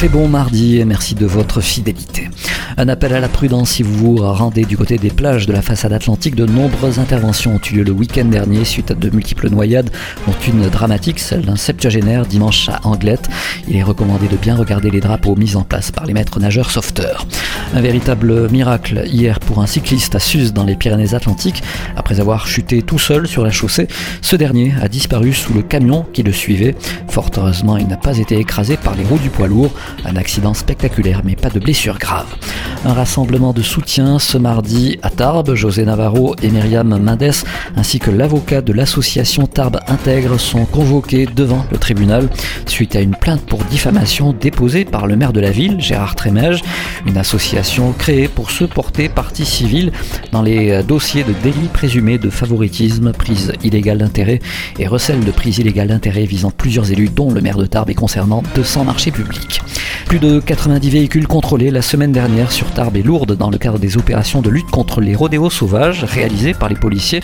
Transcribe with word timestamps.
Très 0.00 0.08
bon 0.08 0.28
mardi 0.28 0.78
et 0.78 0.86
merci 0.86 1.14
de 1.14 1.26
votre 1.26 1.60
fidélité. 1.60 2.30
Un 2.78 2.88
appel 2.88 3.12
à 3.12 3.20
la 3.20 3.28
prudence 3.28 3.72
si 3.72 3.82
vous 3.82 4.16
vous 4.16 4.16
rendez 4.16 4.64
du 4.64 4.78
côté 4.78 4.96
des 4.96 5.10
plages 5.10 5.46
de 5.46 5.52
la 5.52 5.60
façade 5.60 5.92
atlantique. 5.92 6.34
De 6.34 6.46
nombreuses 6.46 6.98
interventions 6.98 7.56
ont 7.56 7.60
eu 7.70 7.74
lieu 7.74 7.82
le 7.82 7.92
week-end 7.92 8.24
dernier 8.24 8.64
suite 8.64 8.90
à 8.90 8.94
de 8.94 9.10
multiples 9.10 9.50
noyades, 9.50 9.90
dont 10.26 10.32
une 10.48 10.70
dramatique, 10.70 11.18
celle 11.18 11.42
d'un 11.42 11.56
septuagénaire 11.56 12.24
dimanche 12.24 12.70
à 12.70 12.80
Anglette. 12.84 13.28
Il 13.68 13.76
est 13.76 13.82
recommandé 13.82 14.26
de 14.26 14.38
bien 14.38 14.56
regarder 14.56 14.90
les 14.90 15.00
drapeaux 15.00 15.36
mis 15.36 15.54
en 15.54 15.64
place 15.64 15.90
par 15.90 16.06
les 16.06 16.14
maîtres 16.14 16.40
nageurs 16.40 16.70
sauveteurs. 16.70 17.26
Un 17.74 17.82
véritable 17.82 18.48
miracle 18.48 19.02
hier 19.04 19.38
pour 19.38 19.60
un 19.60 19.66
cycliste 19.66 20.14
à 20.14 20.18
Suse 20.18 20.54
dans 20.54 20.64
les 20.64 20.76
Pyrénées-Atlantiques. 20.76 21.62
Après 21.94 22.20
avoir 22.20 22.46
chuté 22.46 22.80
tout 22.80 22.98
seul 22.98 23.28
sur 23.28 23.44
la 23.44 23.50
chaussée, 23.50 23.86
ce 24.22 24.36
dernier 24.36 24.72
a 24.80 24.88
disparu 24.88 25.34
sous 25.34 25.52
le 25.52 25.60
camion 25.60 26.06
qui 26.14 26.22
le 26.22 26.32
suivait. 26.32 26.74
Fort 27.08 27.30
heureusement, 27.36 27.76
il 27.76 27.86
n'a 27.86 27.98
pas 27.98 28.16
été 28.16 28.38
écrasé 28.38 28.78
par 28.78 28.94
les 28.94 29.04
roues 29.04 29.18
du 29.18 29.28
poids 29.28 29.46
lourd. 29.46 29.74
Un 30.04 30.16
accident 30.16 30.54
spectaculaire, 30.54 31.22
mais 31.24 31.36
pas 31.36 31.50
de 31.50 31.58
blessure 31.58 31.98
grave. 31.98 32.34
Un 32.82 32.94
rassemblement 32.94 33.52
de 33.52 33.60
soutien 33.60 34.18
ce 34.18 34.38
mardi 34.38 34.98
à 35.02 35.10
Tarbes. 35.10 35.54
José 35.54 35.84
Navarro 35.84 36.34
et 36.42 36.48
Myriam 36.48 36.88
Mendes, 36.88 37.44
ainsi 37.76 37.98
que 37.98 38.10
l'avocat 38.10 38.62
de 38.62 38.72
l'association 38.72 39.46
Tarbes 39.46 39.80
Intègre, 39.86 40.40
sont 40.40 40.64
convoqués 40.64 41.26
devant 41.26 41.66
le 41.70 41.76
tribunal 41.76 42.30
suite 42.64 42.96
à 42.96 43.00
une 43.00 43.14
plainte 43.14 43.42
pour 43.42 43.64
diffamation 43.64 44.32
déposée 44.32 44.86
par 44.86 45.06
le 45.06 45.16
maire 45.16 45.34
de 45.34 45.40
la 45.40 45.50
ville, 45.50 45.78
Gérard 45.78 46.14
Trémège, 46.14 46.62
une 47.06 47.18
association 47.18 47.92
créée 47.92 48.28
pour 48.28 48.50
se 48.50 48.64
porter 48.64 49.10
partie 49.10 49.44
civile 49.44 49.92
dans 50.32 50.40
les 50.40 50.82
dossiers 50.82 51.24
de 51.24 51.34
délits 51.42 51.68
présumés 51.70 52.16
de 52.16 52.30
favoritisme, 52.30 53.12
prise 53.12 53.52
illégale 53.62 53.98
d'intérêt 53.98 54.38
et 54.78 54.86
recel 54.86 55.20
de 55.20 55.30
prise 55.30 55.58
illégale 55.58 55.88
d'intérêt 55.88 56.24
visant 56.24 56.50
plusieurs 56.50 56.90
élus, 56.90 57.10
dont 57.10 57.30
le 57.30 57.42
maire 57.42 57.58
de 57.58 57.66
Tarbes 57.66 57.90
et 57.90 57.94
concernant 57.94 58.42
200 58.54 58.84
marchés 58.84 59.10
publics. 59.10 59.60
Plus 60.06 60.18
de 60.18 60.40
90 60.40 60.90
véhicules 60.90 61.28
contrôlés 61.28 61.70
la 61.70 61.82
semaine 61.82 62.10
dernière 62.10 62.50
sur 62.50 62.69
Tarbes 62.70 62.96
et 62.96 63.02
Lourdes 63.02 63.36
dans 63.36 63.50
le 63.50 63.58
cadre 63.58 63.78
des 63.78 63.96
opérations 63.96 64.42
de 64.42 64.50
lutte 64.50 64.70
contre 64.70 65.00
les 65.00 65.14
rodéos 65.14 65.50
sauvages 65.50 66.04
réalisées 66.04 66.54
par 66.54 66.68
les 66.68 66.74
policiers. 66.74 67.20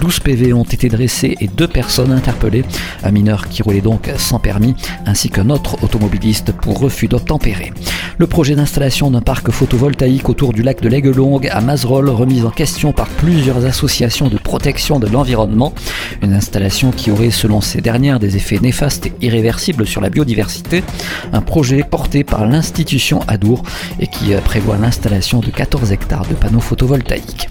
12 0.00 0.20
PV 0.20 0.52
ont 0.52 0.64
été 0.64 0.88
dressés 0.88 1.36
et 1.40 1.48
deux 1.48 1.68
personnes 1.68 2.12
interpellées. 2.12 2.64
Un 3.02 3.10
mineur 3.10 3.48
qui 3.48 3.62
roulait 3.62 3.80
donc 3.80 4.10
sans 4.18 4.38
permis 4.38 4.74
ainsi 5.06 5.30
qu'un 5.30 5.50
autre 5.50 5.82
automobiliste 5.82 6.52
pour 6.52 6.78
refus 6.78 7.08
d'obtempérer. 7.08 7.72
Le 8.18 8.26
projet 8.26 8.54
d'installation 8.54 9.10
d'un 9.10 9.22
parc 9.22 9.50
photovoltaïque 9.50 10.28
autour 10.28 10.52
du 10.52 10.62
lac 10.62 10.82
de 10.82 10.88
l'Aigle-Longue 10.90 11.48
à 11.50 11.62
Mazerolles 11.62 12.10
remis 12.10 12.42
en 12.42 12.50
question 12.50 12.92
par 12.92 13.08
plusieurs 13.08 13.64
associations 13.64 14.28
de 14.28 14.36
protection 14.36 14.98
de 14.98 15.06
l'environnement. 15.06 15.72
Une 16.22 16.34
installation 16.34 16.90
qui 16.90 17.10
aurait 17.10 17.30
selon 17.30 17.62
ces 17.62 17.80
dernières 17.80 18.20
des 18.20 18.36
effets 18.36 18.58
néfastes 18.58 19.06
et 19.06 19.14
irréversibles 19.22 19.86
sur 19.86 20.02
la 20.02 20.10
biodiversité. 20.10 20.84
Un 21.32 21.40
projet 21.40 21.82
porté 21.82 22.22
par 22.22 22.46
l'institution 22.46 23.20
Adour 23.26 23.62
et 23.98 24.06
qui 24.06 24.32
prévoit 24.44 24.76
l'installation 24.76 24.89
de 24.90 25.50
14 25.50 25.92
hectares 25.92 26.26
de 26.26 26.34
panneaux 26.34 26.60
photovoltaïques. 26.60 27.48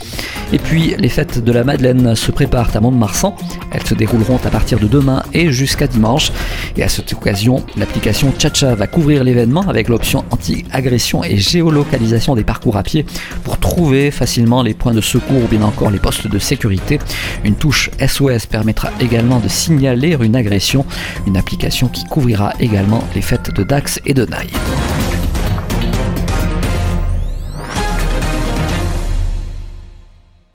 Et 0.52 0.58
puis, 0.58 0.96
les 0.98 1.08
fêtes 1.08 1.42
de 1.42 1.52
la 1.54 1.64
Madeleine 1.64 2.16
se 2.16 2.32
préparent 2.32 2.76
à 2.76 2.82
Mont-de-Marsan. 2.82 3.36
Elles 3.72 3.86
se 3.86 3.94
dérouleront 3.94 4.40
à 4.44 4.50
partir 4.50 4.78
de 4.80 4.88
demain 4.88 5.24
et 5.34 5.52
jusqu'à 5.52 5.88
dimanche. 5.88 6.32
Et 6.76 6.84
à 6.84 6.90
cette 6.90 7.14
occasion, 7.14 7.64
l'application 7.78 8.34
Chacha 8.38 8.76
va 8.76 8.88
couvrir 8.88 9.24
l'événement 9.24 9.62
avec 9.62 9.88
l'option 9.88 10.26
anti-agression 10.32 11.24
et 11.24 11.38
géolocalisation 11.38 12.36
des 12.36 12.44
parcours 12.44 12.78
à 12.78 12.84
pied 12.84 13.06
pour 13.44 13.58
trouver 13.58 14.12
facilement 14.12 14.62
les 14.62 14.74
points 14.74 14.94
de 14.94 15.02
secours 15.02 15.44
ou 15.44 15.48
bien 15.48 15.62
encore 15.62 15.92
les 15.92 16.00
postes 16.00 16.28
de 16.28 16.40
sécurité. 16.40 17.00
Une 17.46 17.56
touche 17.56 17.90
SOS 18.06 18.48
permettra 18.48 18.90
également 19.00 19.40
de 19.40 19.48
signaler 19.48 20.18
une 20.20 20.36
agression. 20.36 20.86
Une 21.26 21.38
application 21.38 21.88
qui 21.88 22.04
couvrira 22.04 22.54
également 22.60 23.04
les 23.16 23.22
fêtes 23.22 23.54
de 23.56 23.64
Dax 23.64 24.02
et 24.06 24.14
de 24.14 24.26
Naï. 24.26 24.50